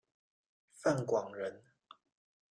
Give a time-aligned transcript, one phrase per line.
[0.73, 1.61] 范广人。